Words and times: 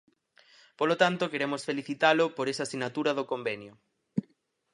Polo 0.79 0.95
tanto, 1.01 1.31
queremos 1.33 1.65
felicitalo 1.69 2.25
por 2.37 2.45
esa 2.53 2.69
sinatura 2.71 3.11
do 3.17 3.27
convenio. 3.31 3.73